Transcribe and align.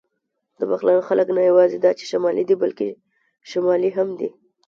د 0.57 0.59
بغلان 0.71 0.99
خلک 1.07 1.27
نه 1.37 1.41
یواځې 1.49 1.77
دا 1.79 1.91
چې 1.99 2.03
شمالي 2.11 2.43
دي، 2.49 2.55
بلکې 2.63 2.87
شمالي 3.51 3.89
هم 3.97 4.09
دي. 4.19 4.29